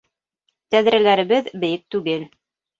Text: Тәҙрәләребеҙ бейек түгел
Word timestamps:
Тәҙрәләребеҙ 0.77 1.53
бейек 1.67 1.87
түгел 1.97 2.29